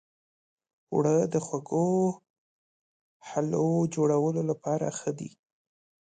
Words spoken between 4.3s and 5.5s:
لپاره ښه دي